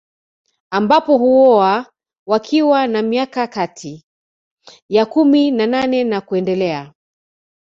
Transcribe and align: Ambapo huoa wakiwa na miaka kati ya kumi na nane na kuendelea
Ambapo 0.71 1.17
huoa 1.17 1.85
wakiwa 2.27 2.87
na 2.87 3.01
miaka 3.01 3.47
kati 3.47 4.05
ya 4.89 5.05
kumi 5.05 5.51
na 5.51 5.67
nane 5.67 6.03
na 6.03 6.21
kuendelea 6.21 6.93